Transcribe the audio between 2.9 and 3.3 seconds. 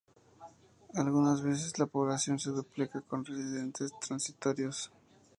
con